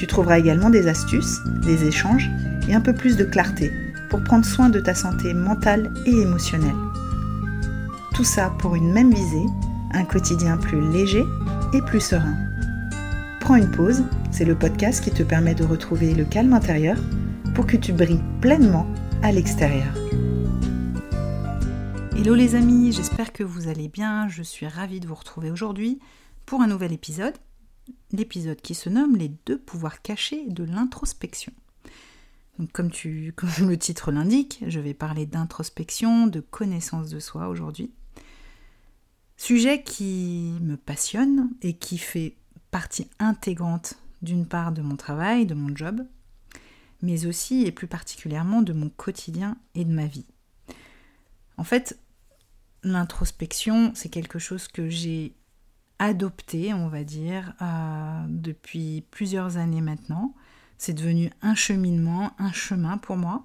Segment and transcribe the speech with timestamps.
[0.00, 2.30] Tu trouveras également des astuces, des échanges
[2.66, 3.70] et un peu plus de clarté
[4.08, 6.74] pour prendre soin de ta santé mentale et émotionnelle.
[8.14, 9.44] Tout ça pour une même visée,
[9.92, 11.22] un quotidien plus léger
[11.74, 12.34] et plus serein.
[13.40, 16.96] Prends une pause, c'est le podcast qui te permet de retrouver le calme intérieur
[17.54, 18.86] pour que tu brilles pleinement
[19.22, 19.92] à l'extérieur.
[22.16, 24.28] Hello les amis, j'espère que vous allez bien.
[24.28, 25.98] Je suis ravie de vous retrouver aujourd'hui
[26.46, 27.34] pour un nouvel épisode
[28.12, 31.52] l'épisode qui se nomme Les deux pouvoirs cachés de l'introspection.
[32.72, 32.90] comme,
[33.36, 37.92] comme le titre l'indique, je vais parler d'introspection, de connaissance de soi aujourd'hui.
[39.36, 42.36] Sujet qui me passionne et qui fait
[42.70, 46.02] partie intégrante d'une part de mon travail, de mon job,
[47.02, 50.26] mais aussi et plus particulièrement de mon quotidien et de ma vie.
[51.56, 51.98] En fait,
[52.82, 55.34] l'introspection, c'est quelque chose que j'ai
[56.00, 60.34] adopté, on va dire, euh, depuis plusieurs années maintenant.
[60.78, 63.44] C'est devenu un cheminement, un chemin pour moi.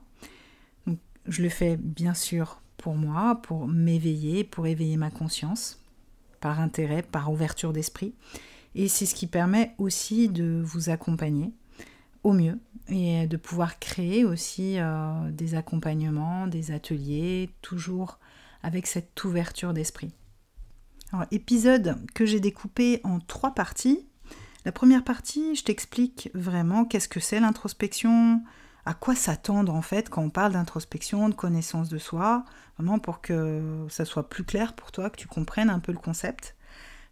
[1.27, 5.81] je le fais bien sûr pour moi, pour m'éveiller, pour éveiller ma conscience,
[6.39, 8.13] par intérêt, par ouverture d'esprit.
[8.73, 11.51] Et c'est ce qui permet aussi de vous accompagner
[12.23, 18.17] au mieux et de pouvoir créer aussi euh, des accompagnements, des ateliers, toujours
[18.63, 20.13] avec cette ouverture d'esprit
[21.31, 24.05] épisode que j'ai découpé en trois parties.
[24.65, 28.41] La première partie, je t'explique vraiment qu'est-ce que c'est l'introspection,
[28.85, 32.45] à quoi s'attendre en fait quand on parle d'introspection, de connaissance de soi,
[32.77, 35.97] vraiment pour que ça soit plus clair pour toi, que tu comprennes un peu le
[35.97, 36.55] concept.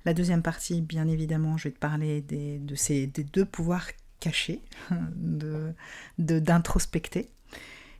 [0.05, 3.87] La deuxième partie, bien évidemment, je vais te parler des, de ces deux pouvoirs
[4.19, 4.61] cachés
[6.17, 7.29] d'introspecter.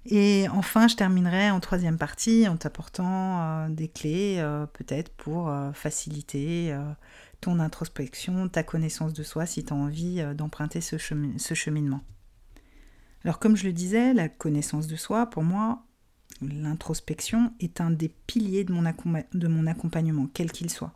[0.06, 5.50] Et enfin, je terminerai en troisième partie en t'apportant euh, des clés, euh, peut-être pour
[5.50, 6.76] euh, faciliter
[7.40, 12.02] ton introspection, ta connaissance de soi, si tu as envie d'emprunter ce, cheminement.
[13.24, 15.84] Alors, comme je le disais, la connaissance de soi, pour moi,
[16.42, 18.74] l'introspection est un des piliers de
[19.48, 20.94] mon accompagnement, quel qu'il soit.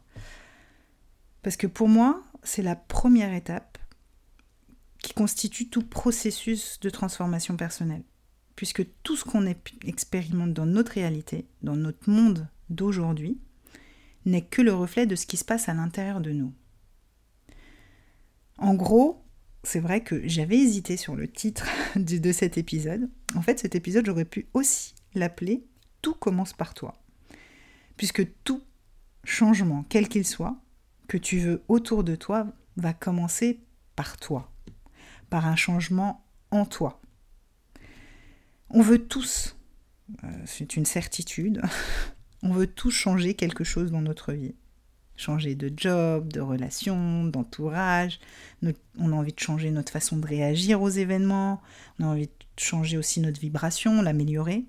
[1.43, 3.77] Parce que pour moi, c'est la première étape
[5.01, 8.03] qui constitue tout processus de transformation personnelle
[8.57, 9.45] puisque tout ce qu'on
[9.85, 13.39] expérimente dans notre réalité, dans notre monde d'aujourd'hui,
[14.25, 16.51] n'est que le reflet de ce qui se passe à l'intérieur de nous.
[18.57, 19.23] En gros,
[19.63, 23.09] c'est vrai que j'avais hésité sur le titre de cet épisode.
[23.35, 25.63] En fait, cet épisode, j'aurais pu aussi l'appeler
[26.01, 26.95] Tout commence par toi.
[27.95, 28.63] Puisque tout
[29.23, 30.59] changement, quel qu'il soit,
[31.07, 33.59] que tu veux autour de toi, va commencer
[33.95, 34.51] par toi,
[35.29, 37.01] par un changement en toi.
[38.69, 39.55] On veut tous,
[40.23, 41.61] euh, c'est une certitude,
[42.43, 44.55] on veut tous changer quelque chose dans notre vie.
[45.15, 48.19] Changer de job, de relation, d'entourage.
[48.99, 51.59] On a envie de changer notre façon de réagir aux événements.
[51.97, 54.65] On a envie de changer aussi notre vibration, l'améliorer.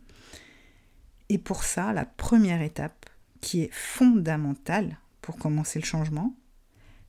[1.29, 3.05] Et pour ça, la première étape,
[3.43, 6.35] qui est fondamentale pour commencer le changement,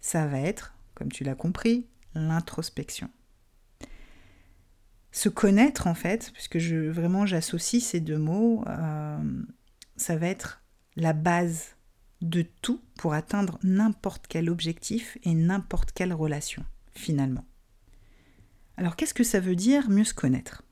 [0.01, 1.85] ça va être, comme tu l'as compris,
[2.15, 3.09] l'introspection
[5.11, 9.43] se connaître en fait, puisque vraiment j'associe ces deux mots, euh,
[9.95, 10.61] ça va être
[10.95, 11.75] la base
[12.21, 17.45] de tout pour atteindre n'importe quel objectif et n'importe quelle relation, finalement.
[18.77, 20.63] Alors qu'est-ce que ça veut dire mieux se connaître?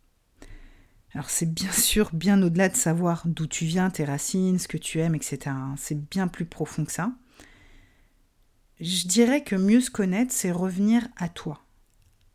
[1.13, 4.77] Alors c'est bien sûr bien au-delà de savoir d'où tu viens, tes racines, ce que
[4.77, 5.55] tu aimes, etc.
[5.77, 7.11] C'est bien plus profond que ça.
[8.79, 11.65] Je dirais que mieux se connaître, c'est revenir à toi,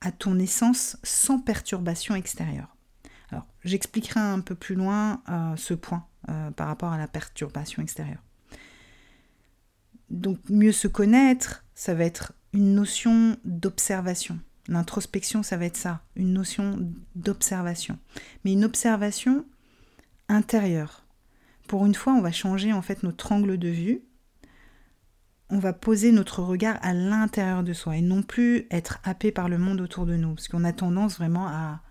[0.02, 2.76] à ton essence sans perturbation extérieure.
[3.30, 7.82] Alors, j'expliquerai un peu plus loin euh, ce point euh, par rapport à la perturbation
[7.82, 8.22] extérieure.
[10.10, 14.38] Donc, mieux se connaître, ça va être une notion d'observation.
[14.68, 16.78] L'introspection, ça va être ça, une notion
[17.14, 17.98] d'observation.
[18.44, 19.44] Mais une observation
[20.28, 21.06] intérieure.
[21.68, 24.02] Pour une fois, on va changer en fait notre angle de vue
[25.52, 29.50] on va poser notre regard à l'intérieur de soi et non plus être happé par
[29.50, 30.34] le monde autour de nous.
[30.34, 31.82] Parce qu'on a tendance vraiment à,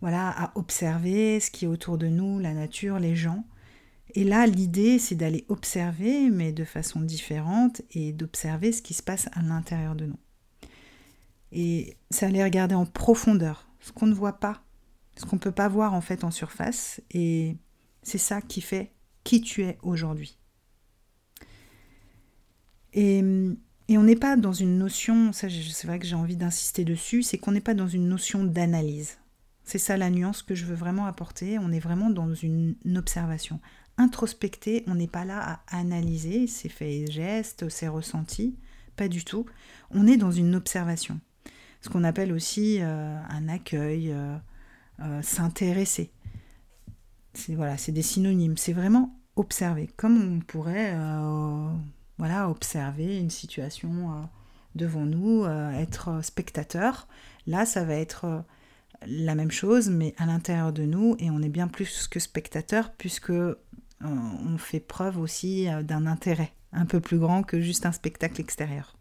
[0.00, 3.44] voilà, à observer ce qui est autour de nous, la nature, les gens.
[4.14, 9.02] Et là, l'idée, c'est d'aller observer, mais de façon différente, et d'observer ce qui se
[9.02, 10.18] passe à l'intérieur de nous.
[11.50, 14.62] Et c'est aller regarder en profondeur ce qu'on ne voit pas,
[15.16, 17.00] ce qu'on ne peut pas voir en fait en surface.
[17.10, 17.56] Et
[18.04, 18.92] c'est ça qui fait
[19.24, 20.39] qui tu es aujourd'hui.
[22.92, 27.22] Et, on n'est pas dans une notion, ça c'est vrai que j'ai envie d'insister dessus,
[27.22, 29.18] c'est qu'on n'est pas dans une notion d'analyse.
[29.64, 31.58] C'est ça la nuance que je veux vraiment apporter.
[31.58, 33.60] On est vraiment dans une observation.
[33.98, 38.56] Introspecter, on n'est pas là à analyser ses faits et gestes, ses ressentis,
[38.96, 39.44] pas du tout.
[39.90, 41.20] On est dans une observation.
[41.82, 44.36] Ce qu'on appelle aussi euh, un accueil, euh,
[45.00, 46.10] euh, s'intéresser.
[47.48, 48.56] Voilà, c'est des synonymes.
[48.56, 50.94] C'est vraiment observer, comme on pourrait
[52.20, 54.28] voilà, observer une situation
[54.76, 57.08] devant nous, être spectateur.
[57.46, 58.44] Là, ça va être
[59.06, 62.92] la même chose, mais à l'intérieur de nous, et on est bien plus que spectateur,
[62.92, 63.32] puisque
[64.02, 68.96] on fait preuve aussi d'un intérêt un peu plus grand que juste un spectacle extérieur.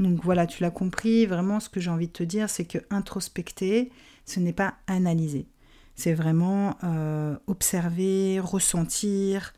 [0.00, 2.78] Donc voilà, tu l'as compris, vraiment ce que j'ai envie de te dire, c'est que
[2.90, 3.90] introspecter,
[4.24, 5.46] ce n'est pas analyser.
[5.94, 9.52] C'est vraiment euh, observer, ressentir.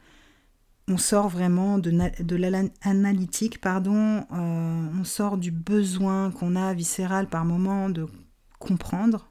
[0.89, 1.91] On sort vraiment de,
[2.23, 4.27] de l'analytique, pardon.
[4.33, 8.09] Euh, on sort du besoin qu'on a viscéral par moment de
[8.59, 9.31] comprendre,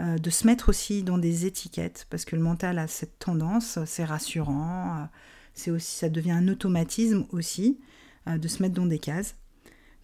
[0.00, 3.78] euh, de se mettre aussi dans des étiquettes, parce que le mental a cette tendance,
[3.84, 5.08] c'est rassurant,
[5.54, 7.78] c'est aussi, ça devient un automatisme aussi,
[8.26, 9.36] de se mettre dans des cases.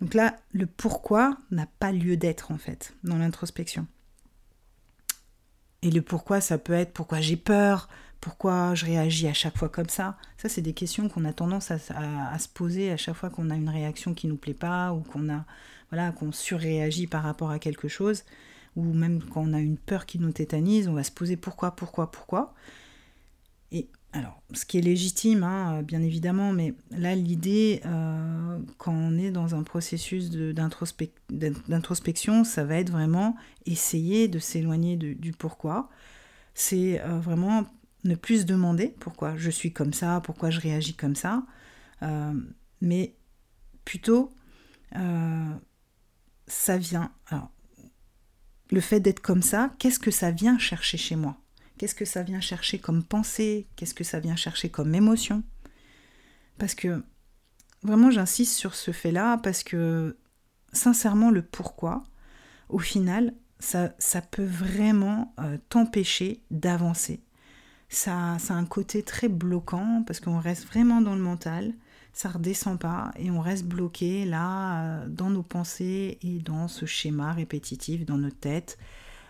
[0.00, 3.86] Donc là, le pourquoi n'a pas lieu d'être en fait dans l'introspection.
[5.82, 7.88] Et le pourquoi, ça peut être pourquoi j'ai peur,
[8.24, 10.16] pourquoi je réagis à chaque fois comme ça.
[10.38, 13.54] Ça, c'est des questions qu'on a tendance à, se poser à chaque fois qu'on a
[13.54, 15.44] une réaction qui nous plaît pas ou qu'on a
[15.90, 18.24] voilà qu'on surréagit par rapport à quelque chose
[18.76, 21.76] ou même quand on a une peur qui nous tétanise, on va se poser pourquoi,
[21.76, 22.54] pourquoi, pourquoi.
[23.72, 29.18] Et alors, ce qui est légitime, hein, bien évidemment, mais là, l'idée, euh, quand on
[29.18, 33.36] est dans un processus d'introspection, ça va être vraiment
[33.66, 35.90] essayer de s'éloigner du pourquoi.
[36.54, 37.66] C'est euh, vraiment
[38.04, 41.44] ne plus se demander pourquoi je suis comme ça, pourquoi je réagis comme ça,
[42.02, 42.32] euh,
[42.80, 43.14] mais
[43.84, 44.32] plutôt,
[46.46, 47.12] ça vient.
[48.70, 51.36] Le fait d'être comme ça, qu'est-ce que ça vient chercher chez moi?
[51.78, 53.66] Qu'est-ce que ça vient chercher comme pensée?
[53.76, 55.42] Qu'est-ce que ça vient chercher comme émotion?
[56.58, 57.02] Parce que
[57.82, 60.16] vraiment j'insiste sur ce fait-là parce que
[60.72, 62.04] sincèrement le pourquoi,
[62.68, 67.23] au final, ça, ça peut vraiment euh, t'empêcher d'avancer.
[67.94, 71.72] Ça, ça a un côté très bloquant parce qu'on reste vraiment dans le mental,
[72.12, 76.86] ça redescend pas et on reste bloqué là euh, dans nos pensées et dans ce
[76.86, 78.78] schéma répétitif dans notre tête.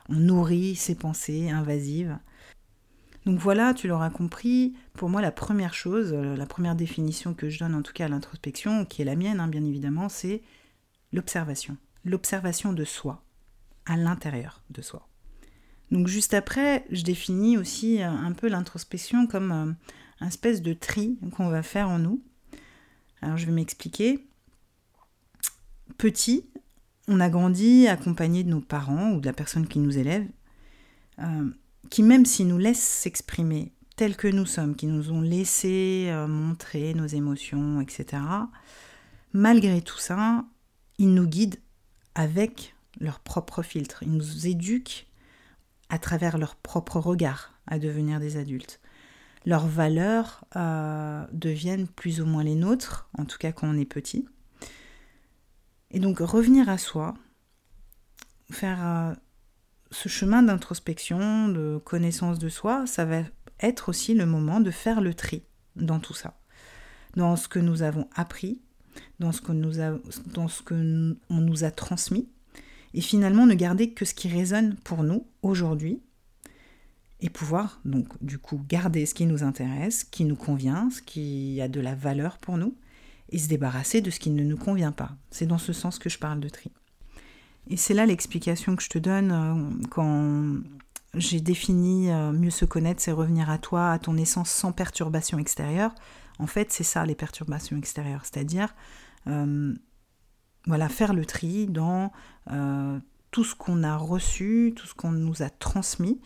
[0.08, 2.18] On nourrit ces pensées invasives
[3.26, 7.48] donc voilà, tu l'auras compris, pour moi la première chose, euh, la première définition que
[7.48, 10.42] je donne en tout cas à l'introspection, qui est la mienne hein, bien évidemment, c'est
[11.12, 11.78] l'observation.
[12.04, 13.22] L'observation de soi,
[13.86, 15.08] à l'intérieur de soi.
[15.94, 19.72] Donc juste après, je définis aussi euh, un peu l'introspection comme euh,
[20.20, 22.22] un espèce de tri qu'on va faire en nous.
[23.22, 24.26] Alors je vais m'expliquer.
[25.96, 26.44] Petit,
[27.08, 30.26] on a grandi accompagné de nos parents ou de la personne qui nous élève
[31.90, 36.26] qui même s'ils nous laissent s'exprimer tels que nous sommes, qui nous ont laissé euh,
[36.26, 38.20] montrer nos émotions, etc.,
[39.32, 40.44] malgré tout ça,
[40.98, 41.60] ils nous guident
[42.16, 44.02] avec leur propre filtre.
[44.02, 45.06] Ils nous éduquent
[45.88, 48.80] à travers leur propre regard à devenir des adultes.
[49.46, 53.84] Leurs valeurs euh, deviennent plus ou moins les nôtres, en tout cas quand on est
[53.84, 54.26] petit.
[55.90, 57.14] Et donc revenir à soi,
[58.50, 59.14] faire euh,
[59.90, 63.22] ce chemin d'introspection, de connaissance de soi, ça va
[63.60, 65.44] être aussi le moment de faire le tri
[65.76, 66.38] dans tout ça.
[67.16, 68.60] Dans ce que nous avons appris,
[69.20, 69.92] dans ce que nous a,
[70.26, 72.28] dans ce que on nous a transmis,
[72.94, 76.00] et finalement ne garder que ce qui résonne pour nous aujourd'hui,
[77.20, 81.60] et pouvoir donc du coup garder ce qui nous intéresse, qui nous convient, ce qui
[81.60, 82.76] a de la valeur pour nous,
[83.30, 85.10] et se débarrasser de ce qui ne nous convient pas.
[85.30, 86.70] C'est dans ce sens que je parle de tri.
[87.68, 90.60] Et c'est là l'explication que je te donne euh, quand
[91.14, 95.38] j'ai défini euh, mieux se connaître, c'est revenir à toi, à ton essence sans perturbation
[95.38, 95.94] extérieure.
[96.38, 98.74] En fait, c'est ça les perturbations extérieures, c'est-à-dire
[99.28, 99.74] euh,
[100.66, 102.12] voilà, faire le tri dans
[103.30, 106.20] tout ce qu'on a reçu, tout ce qu'on nous a transmis,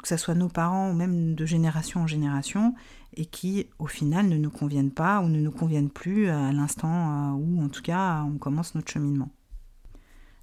[0.00, 2.74] que ce soit nos parents ou même de génération en génération,
[3.14, 7.34] et qui au final ne nous conviennent pas ou ne nous conviennent plus à l'instant
[7.34, 9.30] où en tout cas on commence notre cheminement.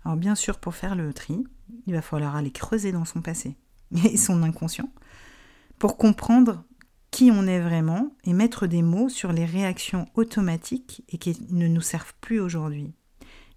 [0.04, 1.44] Alors bien sûr, pour faire le tri,
[1.88, 3.56] il va falloir aller creuser dans son passé
[4.04, 4.90] et son inconscient
[5.80, 6.64] pour comprendre
[7.12, 11.68] qui on est vraiment et mettre des mots sur les réactions automatiques et qui ne
[11.68, 12.94] nous servent plus aujourd'hui.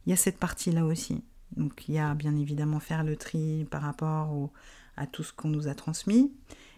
[0.07, 1.23] Il y a cette partie-là aussi.
[1.57, 4.51] Donc il y a bien évidemment faire le tri par rapport
[4.97, 6.33] à tout ce qu'on nous a transmis.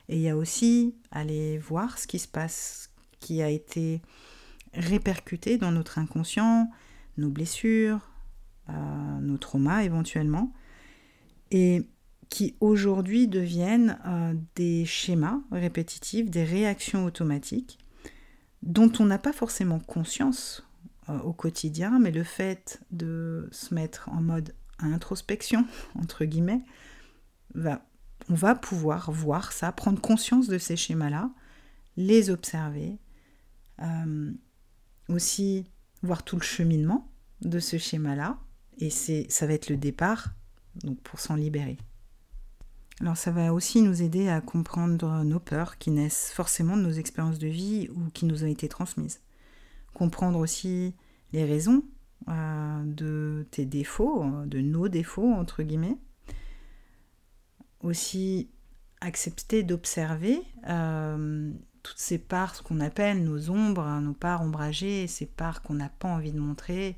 [0.08, 4.00] Et il y a aussi aller voir ce qui se passe, qui a été
[4.75, 6.70] répercuté dans notre inconscient,
[7.16, 8.00] nos blessures,
[8.70, 10.52] euh, nos traumas éventuellement,
[11.50, 11.87] et
[12.28, 17.78] qui aujourd'hui deviennent euh, des schémas répétitifs, des réactions automatiques
[18.62, 20.67] dont on n'a pas forcément conscience
[21.24, 26.62] au quotidien, mais le fait de se mettre en mode introspection, entre guillemets,
[27.54, 31.30] on va pouvoir voir ça, prendre conscience de ces schémas-là,
[31.96, 32.98] les observer,
[33.80, 34.32] euh,
[35.08, 35.66] aussi
[36.02, 37.10] voir tout le cheminement
[37.40, 38.38] de ce schéma-là,
[38.78, 40.28] et ça va être le départ
[40.84, 41.78] donc pour s'en libérer.
[43.00, 46.92] Alors ça va aussi nous aider à comprendre nos peurs qui naissent forcément de nos
[46.92, 49.20] expériences de vie ou qui nous ont été transmises.
[49.95, 50.95] Comprendre aussi
[51.33, 51.83] les raisons
[52.28, 55.97] euh, de tes défauts, de nos défauts entre guillemets.
[57.80, 58.50] Aussi
[59.00, 61.52] accepter d'observer euh,
[61.83, 65.88] toutes ces parts, ce qu'on appelle nos ombres, nos parts ombragées, ces parts qu'on n'a
[65.88, 66.97] pas envie de montrer,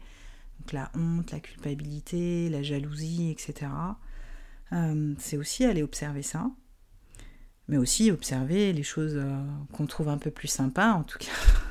[0.59, 3.71] donc la honte, la culpabilité, la jalousie, etc.
[4.73, 6.51] Euh, c'est aussi aller observer ça,
[7.69, 11.27] mais aussi observer les choses euh, qu'on trouve un peu plus sympas, en tout cas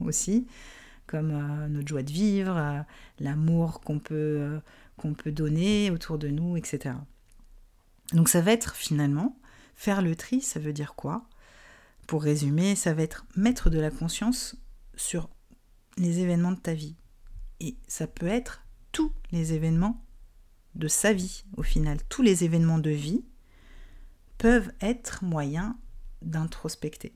[0.00, 0.46] aussi,
[1.06, 2.84] comme euh, notre joie de vivre,
[3.18, 4.60] l'amour qu'on peut,
[4.96, 6.94] qu'on peut donner autour de nous, etc.
[8.12, 9.36] Donc ça va être finalement,
[9.74, 11.24] faire le tri, ça veut dire quoi?
[12.06, 14.56] Pour résumer, ça va être mettre de la conscience
[14.96, 15.28] sur
[15.96, 16.96] les événements de ta vie.
[17.60, 20.04] Et ça peut être tous les événements
[20.74, 21.98] de sa vie au final.
[22.08, 23.24] Tous les événements de vie
[24.38, 25.74] peuvent être moyens
[26.22, 27.14] d'introspecter.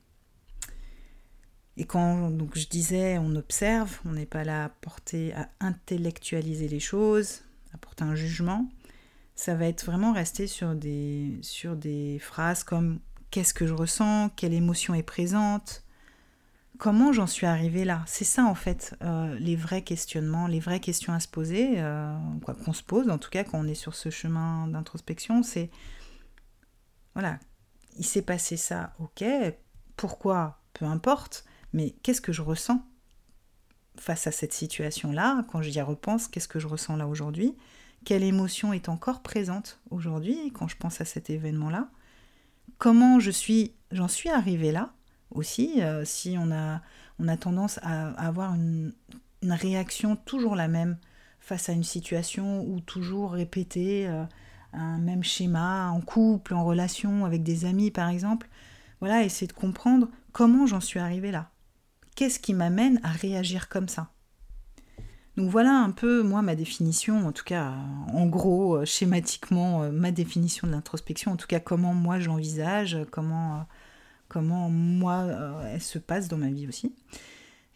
[1.77, 6.69] Et quand donc je disais on observe, on n'est pas là à porter à intellectualiser
[6.69, 8.69] les choses, à porter un jugement,
[9.35, 13.01] ça va être vraiment rester sur des, sur des phrases comme
[13.31, 15.83] qu'est-ce que je ressens, quelle émotion est présente,
[16.79, 18.05] comment j'en suis arrivée là?
[18.07, 22.17] C'est ça en fait euh, les vrais questionnements, les vraies questions à se poser, euh,
[22.45, 25.71] quoi qu'on se pose en tout cas quand on est sur ce chemin d'introspection, c'est
[27.15, 27.39] voilà,
[27.97, 29.25] il s'est passé ça, ok,
[29.97, 32.83] pourquoi, peu importe, mais qu'est-ce que je ressens
[33.97, 35.45] face à cette situation-là?
[35.51, 37.55] Quand j'y repense, qu'est-ce que je ressens là aujourd'hui?
[38.05, 41.91] Quelle émotion est encore présente aujourd'hui quand je pense à cet événement-là?
[42.79, 44.93] Comment je suis, j'en suis arrivée là
[45.31, 46.81] aussi, euh, si on a,
[47.39, 48.93] tendance à, avoir une,
[49.43, 50.97] réaction toujours la même
[51.41, 54.25] face à une situation ou toujours répéter euh,
[54.73, 58.49] un même schéma en couple, en relation avec des amis par exemple,
[59.01, 61.51] voilà, essayer de comprendre comment j'en suis arrivée là.
[62.15, 64.11] Qu'est-ce qui m'amène à réagir comme ça?
[65.37, 67.75] Donc voilà un peu moi ma définition, en tout cas
[68.13, 73.67] en gros euh, schématiquement ma définition de l'introspection, en tout cas comment moi j'envisage, comment
[74.29, 76.95] comment moi euh, elle se passe dans ma vie aussi.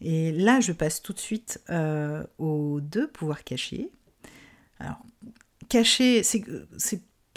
[0.00, 3.90] Et là, je passe tout de suite euh, aux deux pouvoirs cachés.
[4.78, 4.99] Alors,
[5.68, 6.45] caché, c'est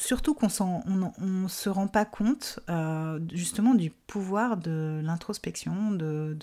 [0.02, 6.36] surtout qu'on ne se rend pas compte euh, justement du pouvoir de l'introspection, de,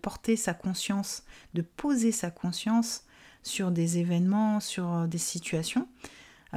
[0.00, 3.04] porter sa conscience, de poser sa conscience
[3.42, 5.88] sur des événements, sur des situations.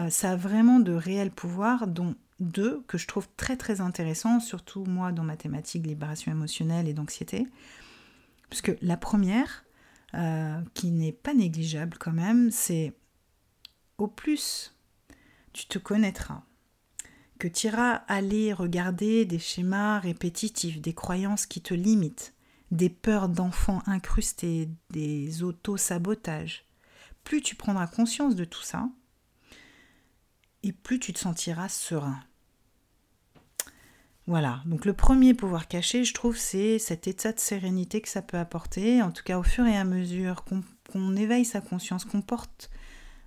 [0.10, 4.84] ça a vraiment de réels pouvoirs dont deux que je trouve très très intéressants, surtout
[4.86, 7.48] moi dans ma thématique libération émotionnelle et d'anxiété.
[8.50, 9.66] Puisque la première,
[10.14, 12.94] euh, qui n'est pas négligeable quand même, c'est
[13.98, 14.75] au plus
[15.55, 16.43] tu te connaîtras,
[17.39, 22.33] que tu iras aller regarder des schémas répétitifs, des croyances qui te limitent,
[22.71, 26.65] des peurs d'enfants incrustées, des auto-sabotages.
[27.24, 28.89] Plus tu prendras conscience de tout ça,
[30.62, 32.19] et plus tu te sentiras serein.
[34.27, 38.21] Voilà, donc le premier pouvoir caché, je trouve, c'est cet état de sérénité que ça
[38.21, 42.21] peut apporter, en tout cas au fur et à mesure qu'on éveille sa conscience, qu'on
[42.21, 42.69] porte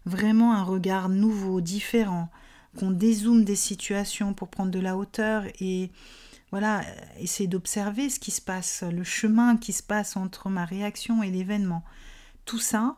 [0.09, 2.31] vraiment un regard nouveau, différent,
[2.79, 5.91] qu'on dézoome des situations pour prendre de la hauteur et
[6.51, 6.83] voilà,
[7.19, 11.31] essayer d'observer ce qui se passe, le chemin qui se passe entre ma réaction et
[11.31, 11.85] l'événement.
[12.45, 12.97] Tout ça,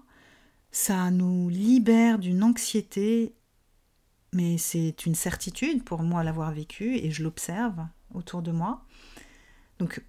[0.70, 3.34] ça nous libère d'une anxiété
[4.32, 8.84] mais c'est une certitude pour moi l'avoir vécu et je l'observe autour de moi.
[9.78, 10.02] Donc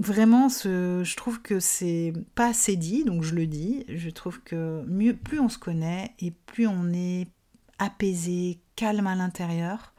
[0.00, 3.84] vraiment, je trouve que c'est pas assez dit, donc je le dis.
[3.88, 7.28] Je trouve que mieux, plus on se connaît et plus on est
[7.78, 9.94] apaisé, calme à l'intérieur,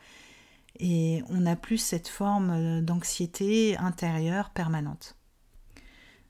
[0.80, 5.16] et on a plus cette forme d'anxiété intérieure permanente.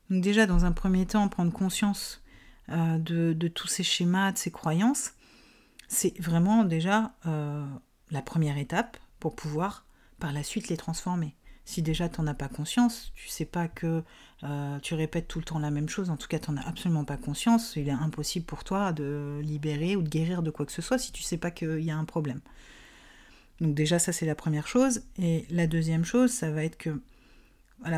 [0.09, 2.21] Donc déjà, dans un premier temps, prendre conscience
[2.69, 5.13] euh, de, de tous ces schémas, de ces croyances,
[5.87, 7.65] c'est vraiment déjà euh,
[8.11, 9.85] la première étape pour pouvoir
[10.19, 11.35] par la suite les transformer.
[11.71, 14.03] Si déjà tu n'en as pas conscience, tu sais pas que
[14.43, 16.67] euh, tu répètes tout le temps la même chose, en tout cas tu n'en as
[16.67, 20.65] absolument pas conscience, il est impossible pour toi de libérer ou de guérir de quoi
[20.65, 22.41] que ce soit si tu sais pas qu'il y a un problème.
[23.61, 25.03] Donc déjà ça c'est la première chose.
[25.17, 26.99] Et la deuxième chose, ça va être que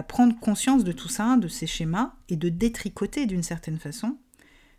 [0.07, 4.17] prendre conscience de tout ça, de ces schémas, et de détricoter d'une certaine façon,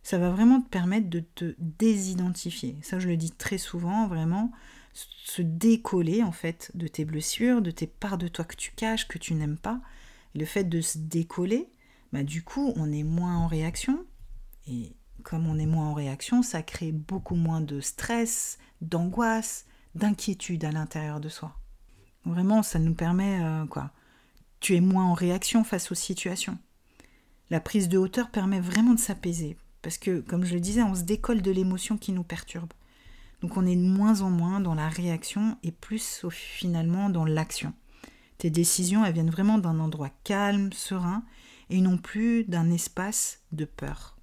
[0.04, 2.76] ça va vraiment te permettre de te désidentifier.
[2.82, 4.52] Ça je le dis très souvent, vraiment,
[4.92, 9.08] se décoller en fait de tes blessures, de tes parts de toi que tu caches,
[9.08, 9.80] que tu n'aimes pas.
[10.36, 11.68] le fait de se décoller,
[12.12, 14.04] bah, du coup on est moins en réaction.
[14.68, 14.92] Et
[15.22, 20.72] comme on est moins en réaction, ça crée beaucoup moins de stress, d'angoisse, d'inquiétude à
[20.72, 21.56] l'intérieur de soi.
[22.26, 23.92] Vraiment, ça nous permet euh, quoi
[24.60, 26.58] Tu es moins en réaction face aux situations.
[27.50, 30.94] La prise de hauteur permet vraiment de s'apaiser parce que, comme je le disais, on
[30.94, 32.72] se décolle de l'émotion qui nous perturbe.
[33.42, 37.74] Donc on est de moins en moins dans la réaction et plus finalement dans l'action.
[38.38, 41.22] Tes décisions, elles viennent vraiment d'un endroit calme, serein,
[41.68, 44.16] et non plus d'un espace de peur.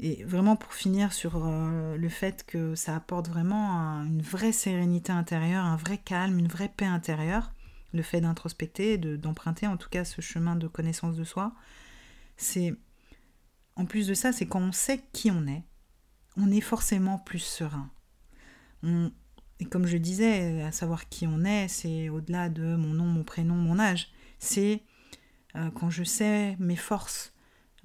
[0.00, 5.12] Et vraiment pour finir sur euh, le fait que ça apporte vraiment une vraie sérénité
[5.12, 7.52] intérieure, un vrai calme, une vraie paix intérieure,
[7.94, 11.52] le fait d'introspecter, d'emprunter en tout cas ce chemin de connaissance de soi,
[12.36, 12.74] c'est
[13.76, 15.62] en plus de ça, c'est quand on sait qui on est,
[16.36, 17.90] on est forcément plus serein.
[18.82, 23.24] et comme je disais, à savoir qui on est, c'est au-delà de mon nom, mon
[23.24, 24.08] prénom, mon âge.
[24.38, 24.82] C'est
[25.56, 27.32] euh, quand je sais mes forces,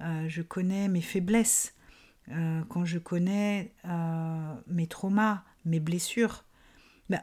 [0.00, 1.74] euh, je connais mes faiblesses,
[2.30, 3.74] euh, quand je connais
[4.66, 6.44] mes traumas, mes blessures,
[7.08, 7.22] bah,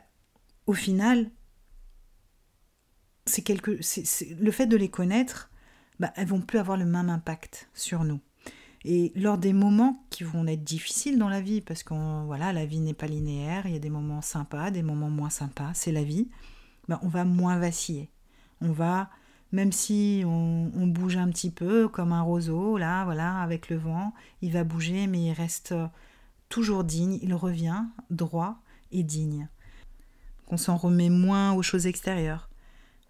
[0.65, 1.29] au final,
[3.25, 3.79] c'est quelque,
[4.39, 5.51] le fait de les connaître,
[5.99, 8.19] bah, elles vont plus avoir le même impact sur nous.
[8.85, 11.93] Et lors des moments qui vont être difficiles dans la vie, parce que
[12.25, 15.29] voilà, la vie n'est pas linéaire, il y a des moments sympas, des moments moins
[15.29, 16.29] sympas, c'est la vie,
[16.87, 18.09] bah, on va moins vaciller.
[18.61, 19.09] On va
[19.51, 24.13] même si on, bouge un petit peu comme un roseau, là, voilà, avec le vent,
[24.41, 25.73] il va bouger, mais il reste
[26.49, 29.47] toujours digne, il revient droit et digne.
[30.47, 32.49] on s'en remet moins aux choses extérieures,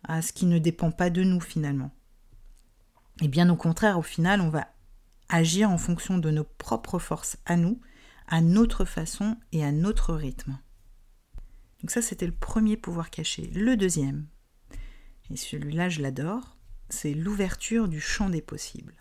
[0.04, 1.92] à ce qui ne dépend pas de nous finalement.
[3.22, 4.68] Et bien au contraire, au final, on va
[5.30, 7.80] agir en fonction de nos propres forces à nous,
[8.28, 10.60] à notre façon et à notre rythme.
[11.82, 13.50] Donc ça, c'était le premier pouvoir caché.
[13.54, 14.28] Le deuxième,
[15.32, 16.58] et celui-là je l'adore,
[16.90, 18.96] c'est l'ouverture du champ des possibles.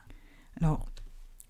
[0.60, 0.86] Alors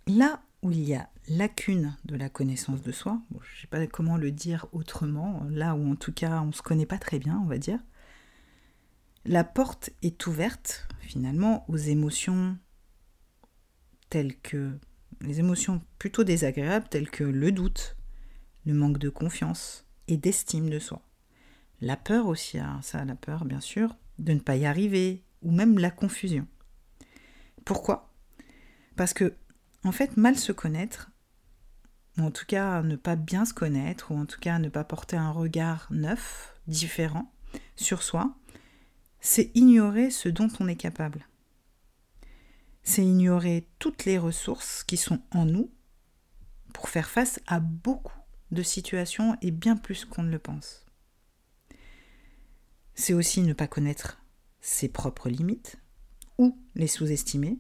[0.07, 3.87] là où il y a lacune de la connaissance de soi, je ne sais pas
[3.87, 7.19] comment le dire autrement, là où en tout cas on ne se connaît pas très
[7.19, 7.81] bien, on va dire,
[9.25, 12.57] la porte est ouverte finalement aux émotions
[14.11, 14.73] telles que
[15.21, 17.97] les émotions plutôt désagréables telles que le doute,
[18.67, 21.03] le manque de confiance et d'estime de soi.
[21.81, 25.53] La peur aussi, hein, ça, la peur bien sûr, de ne pas y arriver, ou
[25.53, 26.47] même la confusion.
[27.65, 28.13] Pourquoi?
[28.97, 29.35] Parce que,
[29.85, 31.11] en fait, mal se connaître,
[32.19, 34.85] ou en tout cas ne pas bien se connaître, ou en tout cas ne pas
[34.85, 37.33] porter un regard neuf, différent
[37.77, 38.35] sur soi,
[39.21, 41.27] c'est ignorer ce dont on est capable.
[42.89, 45.71] C'est ignorer toutes les ressources qui sont en nous
[46.73, 48.19] pour faire face à beaucoup
[48.51, 50.87] de situations et bien plus qu'on ne le pense
[52.99, 54.21] c'est aussi ne pas connaître
[54.61, 55.79] ses propres limites,
[56.37, 57.59] ou les sous-estimer,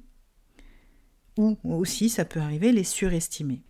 [1.37, 3.63] ou aussi, ça peut arriver, les surestimer.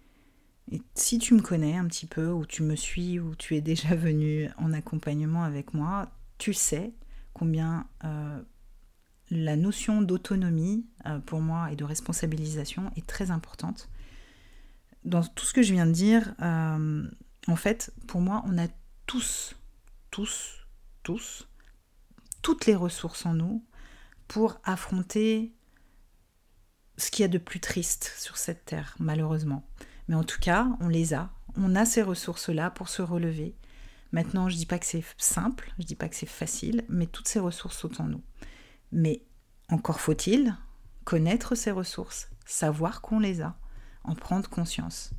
[0.72, 3.60] Et si tu me connais un petit peu, ou tu me suis, ou tu es
[3.60, 6.94] déjà venu en accompagnement avec moi, tu sais
[7.34, 8.42] combien euh,
[9.30, 13.88] la notion d'autonomie euh, pour moi et de responsabilisation est très importante.
[15.04, 17.08] Dans tout ce que je viens de dire, euh,
[17.46, 18.68] en fait, pour moi, on a
[19.06, 19.54] tous,
[20.10, 20.66] tous,
[21.02, 21.48] tous,
[22.42, 23.64] toutes les ressources en nous
[24.26, 25.52] pour affronter
[26.96, 29.64] ce qu'il y a de plus triste sur cette terre, malheureusement.
[30.08, 31.30] Mais en tout cas, on les a.
[31.56, 33.54] On a ces ressources-là pour se relever.
[34.12, 36.84] Maintenant, je ne dis pas que c'est simple, je ne dis pas que c'est facile,
[36.88, 38.22] mais toutes ces ressources sont en nous.
[38.92, 39.22] Mais
[39.68, 40.56] encore faut-il
[41.04, 43.56] connaître ces ressources, savoir qu'on les a,
[44.04, 45.10] en prendre conscience.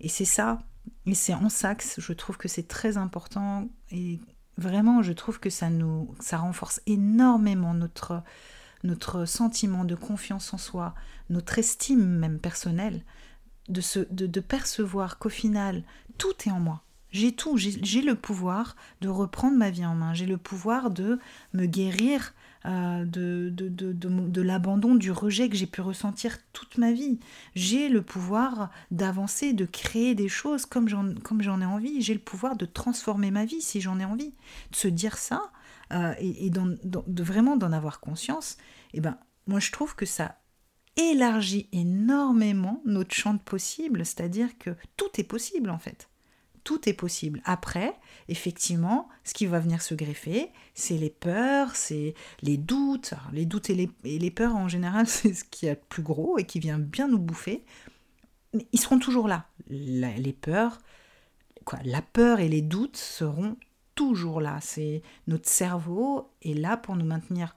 [0.00, 0.58] Et c'est ça,
[1.06, 4.20] et c'est en que je trouve que c'est très important et
[4.58, 8.24] Vraiment, je trouve que ça nous ça renforce énormément notre,
[8.82, 10.96] notre sentiment de confiance en soi,
[11.30, 13.04] notre estime même personnelle,
[13.68, 15.84] de, se, de, percevoir qu'au final,
[16.18, 16.82] tout est en moi.
[17.12, 21.20] J'ai tout, j'ai le pouvoir de reprendre ma vie en main, j'ai le pouvoir de
[21.52, 22.34] me guérir
[22.66, 27.20] euh, de, de, de, de l'abandon, du rejet que j'ai pu ressentir toute ma vie.
[27.54, 32.02] J'ai le pouvoir d'avancer, de créer des choses comme j'en, ai envie.
[32.02, 34.34] J'ai le pouvoir de transformer ma vie si j'en ai envie.
[34.70, 35.50] De se dire ça
[35.92, 38.56] euh, et, et de vraiment d'en avoir conscience,
[38.92, 40.38] eh ben, moi je trouve que ça
[40.96, 46.08] élargit énormément notre champ de possible, c'est-à-dire que tout est possible en fait
[46.64, 47.40] tout est possible.
[47.44, 47.94] Après,
[48.28, 53.14] effectivement, ce qui va venir se greffer, c'est les peurs, c'est les doutes.
[53.32, 56.44] les doutes et les, peurs, en général, c'est ce qui est le plus gros et
[56.44, 57.64] qui vient bien nous bouffer.
[58.72, 59.46] Ils seront toujours là.
[59.68, 60.78] les peurs,
[61.64, 63.56] quoi, la peur et les doutes seront
[63.94, 64.58] toujours là.
[64.60, 67.54] C'est notre cerveau est là pour nous maintenir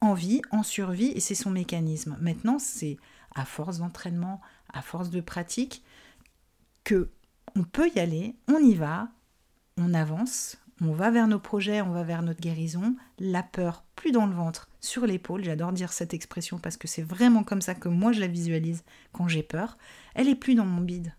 [0.00, 2.16] en vie, en survie, et c'est son mécanisme.
[2.20, 2.96] Maintenant, c'est
[3.34, 4.40] à force d'entraînement,
[4.72, 5.84] à force de pratique,
[6.82, 7.10] que
[7.56, 9.08] on peut y aller, on y va,
[9.76, 14.12] on avance, on va vers nos projets, on va vers notre guérison, la peur plus
[14.12, 17.74] dans le ventre, sur l'épaule, j'adore dire cette expression parce que c'est vraiment comme ça
[17.74, 19.78] que moi je la visualise quand j'ai peur,
[20.14, 21.14] elle est plus dans mon bide,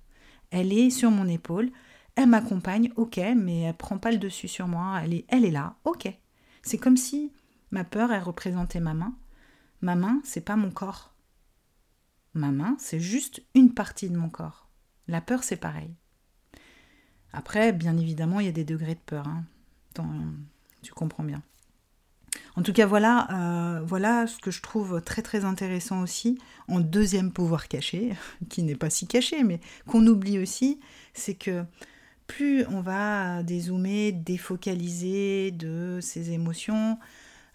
[0.51, 1.71] elle est sur mon épaule,
[2.15, 5.75] elle m'accompagne, ok, mais elle prend pas le dessus sur moi, elle est, elle là,
[5.83, 6.13] ok.
[6.61, 7.31] C'est comme si
[7.71, 9.15] ma peur, elle représentait ma main.
[9.81, 11.13] Ma main, c'est pas mon corps.
[12.33, 14.69] Ma main, c'est juste une partie de mon corps.
[15.07, 15.95] La peur, c'est pareil.
[17.33, 19.27] Après, bien évidemment, il y a des degrés de peur.
[19.27, 19.43] Hein.
[20.81, 21.41] tu comprends bien.
[22.55, 26.79] En tout cas, voilà, euh, voilà ce que je trouve très très intéressant aussi en
[26.79, 28.13] deuxième pouvoir caché,
[28.49, 30.79] qui n'est pas si caché, mais qu'on oublie aussi,
[31.13, 31.63] c'est que
[32.27, 36.99] plus on va dézoomer, défocaliser de ses émotions,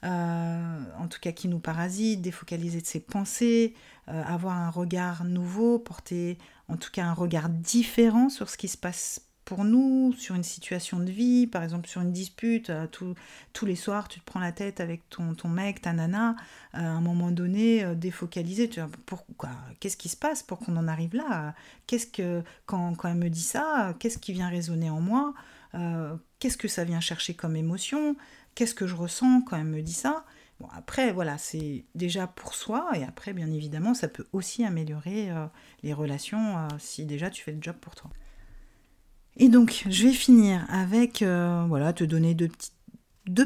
[0.05, 3.75] euh, en tout cas qui nous parasitent, défocaliser de ses pensées,
[4.09, 6.39] euh, avoir un regard nouveau, porter
[6.69, 10.43] en tout cas un regard différent sur ce qui se passe pour nous, sur une
[10.43, 12.87] situation de vie, par exemple sur une dispute, euh,
[13.55, 16.37] tous les soirs tu te prends la tête avec ton, ton mec, ta nana,
[16.75, 19.49] euh, à un moment donné, euh, défocalisé, tu pourquoi,
[19.81, 21.55] qu'est-ce qui se passe pour qu'on en arrive là?
[21.87, 25.33] Qu'est-ce que, quand, quand, elle me dit ça, qu'est-ce qui vient résonner en moi?
[26.41, 28.17] Qu'est-ce que ça vient chercher comme émotion?
[28.55, 30.27] Qu'est-ce que je ressens quand elle me dit ça?
[30.61, 35.31] Bon, après, voilà, c'est déjà pour soi, et après, bien évidemment, ça peut aussi améliorer
[35.83, 38.11] les relations si déjà tu fais le job pour toi.
[39.39, 42.51] Et donc, je vais finir avec, euh, voilà, te donner deux,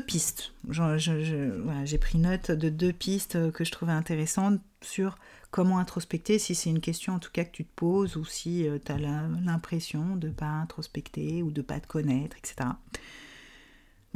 [0.00, 0.52] pistes.
[0.70, 5.18] J'ai pris note de deux pistes que je trouvais intéressantes sur
[5.50, 8.66] comment introspecter, si c'est une question en tout cas que tu te poses, ou si
[8.66, 12.70] euh, tu as l'impression de ne pas introspecter ou de ne pas te connaître, etc.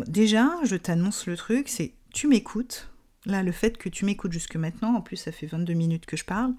[0.06, 2.90] déjà, je t'annonce le truc, c'est tu m'écoutes.
[3.26, 6.16] Là, le fait que tu m'écoutes jusque maintenant, en plus ça fait 22 minutes que
[6.16, 6.54] je parle,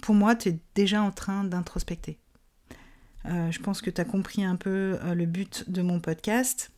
[0.00, 2.18] pour moi, tu es déjà en train d'introspecter.
[3.26, 6.72] Euh, je pense que tu as compris un peu euh, le but de mon podcast,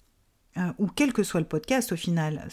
[0.56, 2.46] euh, ou quel que soit le podcast au final.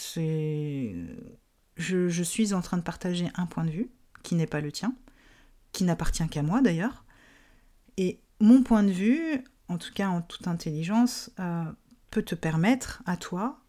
[1.77, 3.91] Je, suis en train de partager un point de vue
[4.23, 4.95] qui n'est pas le tien,
[5.71, 7.05] qui n'appartient qu'à moi d'ailleurs.
[7.97, 11.31] Et mon point de vue, en tout cas en toute intelligence,
[12.11, 13.59] peut te permettre à toi,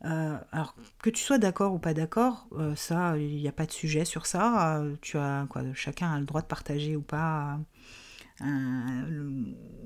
[0.00, 4.04] alors que tu sois d'accord ou pas d'accord, ça, il n'y a pas de sujet
[4.04, 4.82] sur ça.
[5.00, 7.58] tu as quoi, chacun a le droit de partager ou pas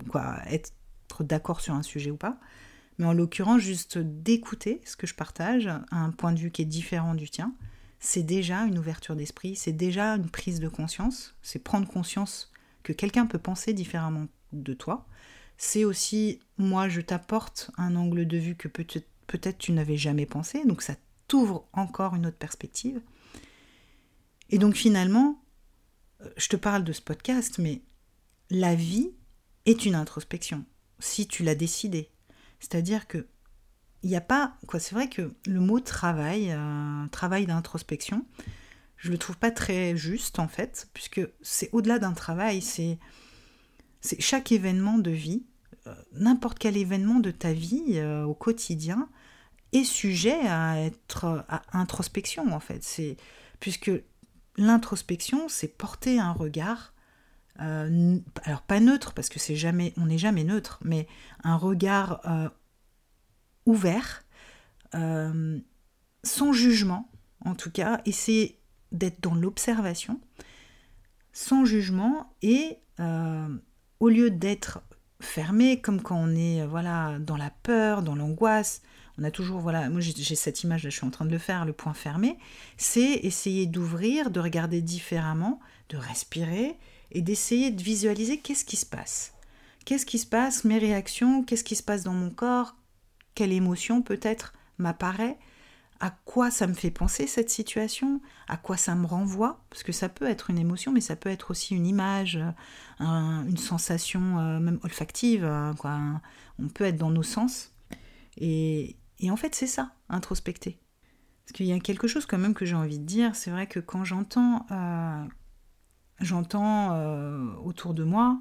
[0.09, 0.73] quoi, être
[1.21, 2.39] d'accord sur un sujet ou pas.
[2.99, 6.67] Mais en l'occurrence, juste d'écouter ce que je partage, un point de vue qui est
[6.67, 7.55] différent du tien,
[7.99, 12.93] c'est déjà une ouverture d'esprit, c'est déjà une prise de conscience, c'est prendre conscience que
[12.93, 15.07] quelqu'un peut penser différemment de toi.
[15.59, 20.27] C'est aussi, moi, je t'apporte un angle de vue que peut-être peut tu n'avais jamais
[20.27, 20.95] pensé, donc ça
[21.29, 23.01] t'ouvre encore une autre perspective.
[24.51, 25.43] Et donc finalement,
[26.21, 27.83] euh, je te parle de ce podcast, mais
[28.51, 29.13] la vie
[29.65, 30.65] est une introspection,
[30.99, 32.11] si tu l'as décidé.
[32.61, 33.27] C'est-à-dire que
[34.03, 34.79] il n'y a pas quoi.
[34.79, 38.25] C'est vrai que le mot travail, euh, travail d'introspection,
[38.97, 42.99] je le trouve pas très juste en fait, puisque c'est au-delà d'un travail, c'est
[44.01, 45.45] c'est chaque événement de vie,
[45.87, 49.09] euh, n'importe quel événement de ta vie euh, au quotidien
[49.73, 52.85] est sujet à être à introspection en fait.
[52.85, 53.17] C'est
[53.59, 53.91] puisque
[54.57, 56.95] l'introspection, c'est porter un regard
[57.61, 61.07] euh, alors pas neutre parce que c'est jamais, on n'est jamais neutre, mais
[61.43, 62.49] un regard euh,
[63.65, 64.23] ouvert,
[64.95, 65.59] euh,
[66.23, 67.11] sans jugement
[67.45, 68.59] en tout cas, essayer
[68.91, 70.21] d'être dans l'observation,
[71.33, 72.79] sans jugement et
[74.01, 74.81] au lieu d'être
[75.21, 78.83] fermé comme quand on est voilà dans la peur, dans l'angoisse,
[79.19, 81.39] on a toujours voilà, moi j'ai cette image là, je suis en train de le
[81.39, 82.39] faire, le point fermé,
[82.79, 86.77] c'est essayer d'ouvrir, de regarder différemment, de respirer
[87.13, 89.33] et d'essayer de visualiser qu'est-ce qui se passe.
[89.85, 92.75] Qu'est-ce qui se passe, mes réactions, qu'est-ce qui se passe dans mon corps,
[93.35, 95.39] quelle émotion peut-être m'apparaît,
[96.01, 99.93] à quoi ça me fait penser cette situation, à quoi ça me renvoie, parce que
[99.93, 102.39] ça peut être une émotion, mais ça peut être aussi une image,
[103.01, 105.99] une sensation euh, même olfactive, euh, quoi.
[106.59, 107.73] On peut être dans nos sens.
[108.39, 108.97] Et,
[109.29, 110.79] en fait, c'est ça, introspecter.
[111.45, 113.67] Parce qu'il y a quelque chose quand même que j'ai envie de dire, c'est vrai
[113.67, 115.25] que quand j'entends euh,
[116.21, 118.41] j'entends autour de moi,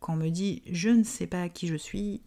[0.00, 2.22] quand on me dit je ne sais pas qui je suis,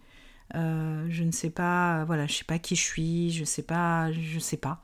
[0.56, 4.12] euh, je ne sais pas, voilà, je sais pas qui je suis, je sais pas,
[4.12, 4.84] je sais pas.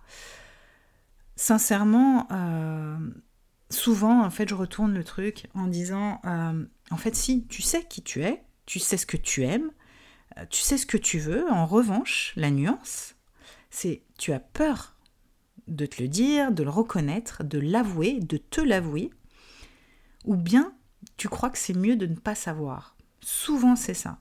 [1.35, 2.97] Sincèrement, euh,
[3.69, 7.83] souvent, en fait, je retourne le truc en disant, euh, en fait, si, tu sais
[7.83, 9.71] qui tu es, tu sais ce que tu aimes,
[10.49, 11.49] tu sais ce que tu veux.
[11.51, 13.15] En revanche, la nuance,
[13.69, 14.95] c'est tu as peur
[15.67, 19.11] de te le dire, de le reconnaître, de l'avouer, de te l'avouer,
[20.27, 20.73] ou bien
[21.15, 22.95] tu crois que c'est mieux de ne pas savoir.
[23.21, 24.19] Souvent, c'est ça.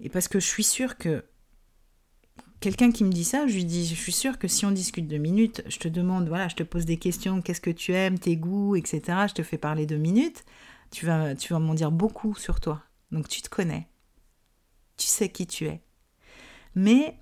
[0.00, 1.24] Et parce que je suis sûre que
[2.60, 5.06] quelqu'un qui me dit ça, je lui dis, je suis sûre que si on discute
[5.06, 8.18] deux minutes, je te demande, voilà, je te pose des questions, qu'est-ce que tu aimes,
[8.18, 9.00] tes goûts, etc.
[9.28, 10.44] Je te fais parler deux minutes,
[10.90, 12.82] tu vas, tu vas m'en dire beaucoup sur toi.
[13.12, 13.88] Donc tu te connais,
[14.96, 15.82] tu sais qui tu es.
[16.74, 17.18] Mais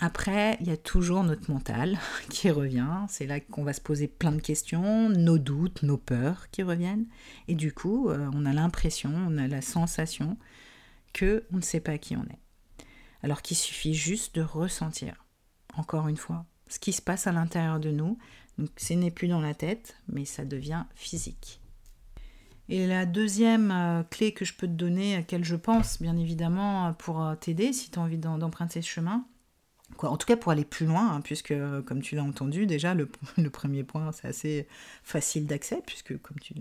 [0.00, 3.06] après, il y a toujours notre mental qui revient.
[3.08, 7.06] C'est là qu'on va se poser plein de questions, nos doutes, nos peurs qui reviennent.
[7.48, 10.36] Et du coup, euh, on a l'impression, on a la sensation
[11.12, 12.40] que on ne sait pas qui on est.
[13.22, 15.24] Alors qu'il suffit juste de ressentir,
[15.74, 18.18] encore une fois, ce qui se passe à l'intérieur de nous.
[18.58, 21.60] Donc ce n'est plus dans la tête, mais ça devient physique.
[22.68, 26.16] Et la deuxième euh, clé que je peux te donner, à laquelle je pense, bien
[26.16, 29.26] évidemment, pour euh, t'aider si tu as envie d'emprunter ce chemin,
[30.02, 31.54] En tout cas pour aller plus loin, hein, puisque
[31.86, 32.94] comme tu l'as entendu, déjà
[33.36, 34.68] le, premier point c'est assez
[35.02, 36.54] facile d'accès, puisque comme tu,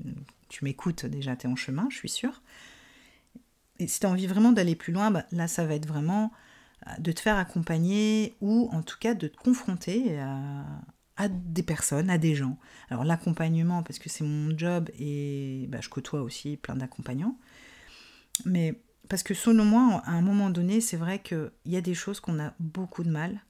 [0.50, 2.42] tu m'écoutes déjà, tu es en chemin, je suis sûre.
[3.80, 6.32] Et si tu as envie vraiment d'aller plus loin, bah, là, ça va être vraiment
[6.88, 12.10] euh, de te faire accompagner ou en tout cas de te confronter à, des personnes,
[12.10, 12.58] à des gens.
[12.90, 17.38] Alors l'accompagnement, parce que c'est mon job et bah, je côtoie aussi plein d'accompagnants.
[18.46, 21.94] Mais parce que selon moi, à un moment donné, c'est vrai qu'il y a des
[21.94, 23.44] choses qu'on a beaucoup de mal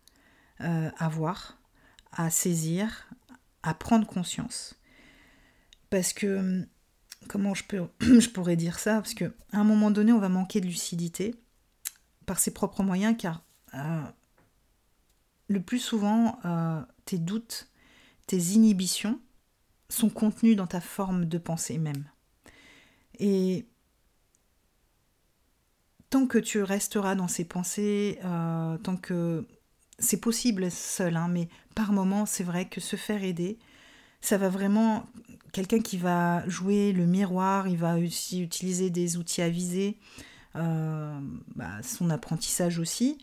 [0.62, 1.58] euh, à voir,
[2.12, 3.10] à saisir,
[3.62, 4.76] à prendre conscience.
[5.90, 6.66] Parce que
[7.28, 8.96] comment je, peux, je pourrais dire ça?
[8.96, 11.36] Parce qu'à un moment donné, on va manquer de lucidité
[12.26, 14.04] par ses propres moyens, car euh,
[15.48, 17.70] le plus souvent, euh, tes doutes,
[18.28, 19.20] tes inhibitions
[19.90, 22.06] sont contenus dans ta forme de pensée même.
[23.20, 23.68] Et
[26.14, 29.48] tant que tu resteras dans ces pensées, euh, tant que
[29.98, 33.58] c'est possible seul, hein, mais par moments, c'est vrai que se faire aider,
[34.22, 35.08] ça va vraiment
[35.54, 39.98] quelqu'un qui va jouer le miroir, il va aussi utiliser des outils avisés,
[40.56, 41.20] euh,
[41.56, 43.18] bah, son apprentissage aussi,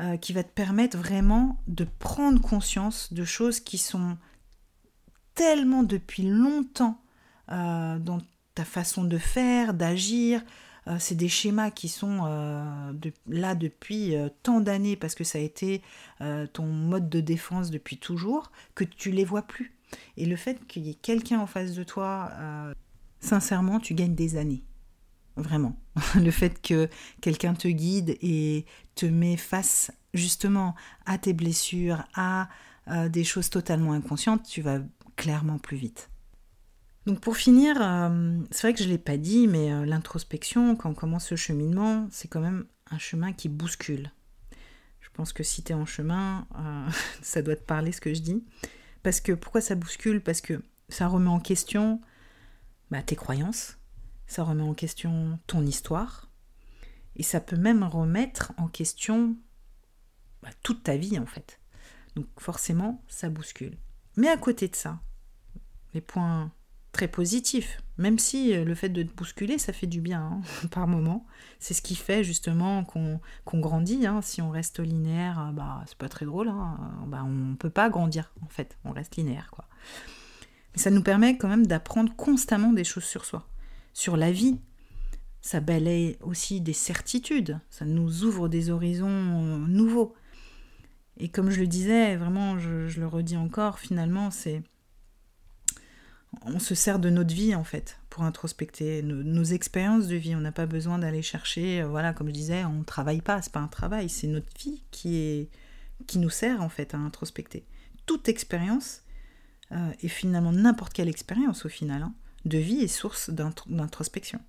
[0.00, 4.18] euh, qui va te permettre vraiment de prendre conscience de choses qui sont
[5.36, 6.98] tellement depuis longtemps
[7.48, 8.18] dans
[8.54, 10.42] ta façon de faire, d'agir.
[10.98, 12.24] C'est des schémas qui sont
[13.28, 15.82] là depuis tant d'années parce que ça a été
[16.52, 19.72] ton mode de défense depuis toujours que tu les vois plus.
[20.16, 22.74] Et le fait qu'il y ait quelqu'un en face de toi, euh,
[23.20, 24.64] sincèrement, tu gagnes des années.
[25.36, 25.76] Vraiment.
[26.14, 26.88] le fait que
[27.20, 30.74] quelqu'un te guide et te met face justement
[31.06, 32.48] à tes blessures, à
[32.88, 34.80] euh, des choses totalement inconscientes, tu vas
[35.16, 36.10] clairement plus vite.
[37.06, 40.90] Donc pour finir, euh, c'est vrai que je ne l'ai pas dit, mais l'introspection, quand
[40.90, 44.10] on commence ce cheminement, c'est quand même un chemin qui bouscule.
[45.00, 46.46] Je pense que si tu es en chemin,
[47.22, 48.44] ça doit te parler ce que je dis.
[49.02, 50.22] Parce que pourquoi ça bouscule?
[50.22, 52.00] Parce que ça remet en question
[52.90, 53.78] bah, tes croyances,
[54.26, 56.30] ça remet en question ton histoire,
[57.16, 59.36] et ça peut même remettre en question
[60.42, 61.58] bah, toute ta vie en fait.
[62.16, 63.78] Donc forcément, ça bouscule.
[64.16, 65.00] Mais à côté de ça,
[65.94, 66.52] les points
[66.92, 70.86] très positif, même si euh, le fait de bousculer, ça fait du bien hein, par
[70.86, 71.26] moment.
[71.58, 73.20] C'est ce qui fait justement qu'on
[73.58, 74.06] grandit.
[74.06, 74.20] Hein.
[74.22, 76.48] Si on reste linéaire, euh, bah, c'est pas très drôle.
[76.48, 76.78] Hein.
[77.06, 79.50] Bah, on peut pas grandir en fait, on reste linéaire.
[79.50, 79.66] quoi.
[80.74, 83.46] Mais ça nous permet quand même d'apprendre constamment des choses sur soi,
[83.94, 84.58] sur la vie.
[85.40, 90.14] Ça balaye aussi des certitudes, ça nous ouvre des horizons euh, nouveaux.
[91.18, 94.62] Et comme je le disais, vraiment, je le redis encore, finalement, c'est
[96.40, 100.34] on se sert de notre vie en fait pour introspecter nos, expériences de vie.
[100.34, 103.40] On n'a pas besoin d'aller chercher, euh, voilà, comme je disais, on ne travaille pas,
[103.42, 105.48] c'est pas un travail, c'est notre vie qui est
[106.06, 107.64] qui nous sert en fait à introspecter.
[108.06, 109.02] Toute expérience
[109.70, 112.14] euh, et finalement n'importe quelle expérience au final hein,
[112.44, 114.40] de vie est source d'introspection.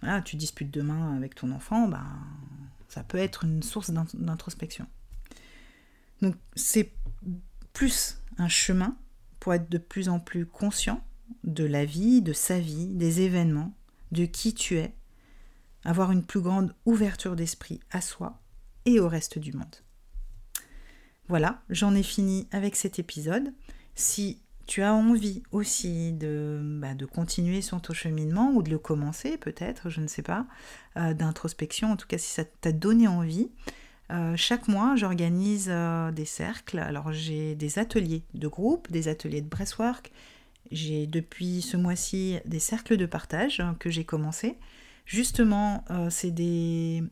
[0.00, 2.06] Voilà, tu disputes demain avec ton enfant, ben,
[2.88, 4.86] ça peut être une source d'introspection.
[6.20, 6.92] Donc c'est
[7.72, 8.96] plus un chemin
[9.42, 11.02] pour être de plus en plus conscient
[11.42, 13.74] de la vie, de sa vie, des événements,
[14.12, 14.94] de qui tu es,
[15.84, 18.40] avoir une plus grande ouverture d'esprit à soi
[18.84, 19.74] et au reste du monde.
[21.26, 23.52] Voilà, j'en ai fini avec cet épisode.
[23.96, 29.38] Si tu as envie aussi de, bah, continuer son ton cheminement ou de le commencer
[29.38, 30.46] peut-être, je ne sais pas,
[30.96, 33.50] euh, d'introspection, en tout cas si ça t'a donné envie,
[34.10, 36.78] euh, chaque mois j'organise euh, des cercles.
[36.78, 40.12] Alors j'ai des ateliers de groupe, des ateliers de breastwork.
[40.70, 44.56] J'ai depuis ce mois-ci des cercles de partage hein, que j'ai commencé.
[45.04, 47.02] Justement, c'est des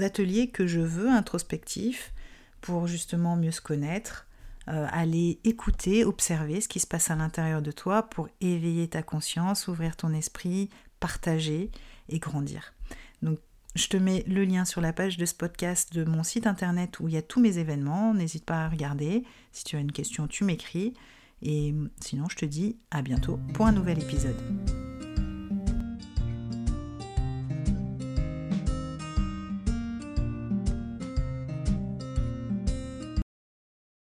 [0.00, 2.14] ateliers que je veux introspectifs
[2.62, 4.26] pour justement mieux se connaître,
[4.68, 9.02] euh, aller écouter, observer ce qui se passe à l'intérieur de toi pour éveiller ta
[9.02, 11.70] conscience, ouvrir ton esprit, partager
[12.08, 12.72] et grandir.
[13.20, 13.40] Donc
[13.74, 17.00] je te mets le lien sur la page de ce podcast de mon site internet
[17.00, 18.12] où il y a tous mes événements.
[18.12, 19.24] N'hésite pas à regarder.
[19.50, 20.94] Si tu as une question, tu m'écris.
[21.42, 24.36] Et sinon, je te dis à bientôt pour un nouvel épisode.